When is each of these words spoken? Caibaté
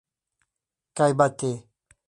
Caibaté 0.95 1.51